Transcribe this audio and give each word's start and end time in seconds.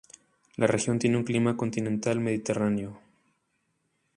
La 0.55 0.65
región 0.65 0.97
tiene 0.97 1.15
un 1.17 1.23
clima 1.23 1.55
continental 1.55 2.19
mediterráneo. 2.19 2.99